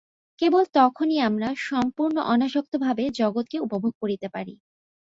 [0.39, 4.53] কেবল তখনই আমরা সম্পূর্ণ অনাসক্তভাবে জগৎকে উপভোগ করিতে পারি।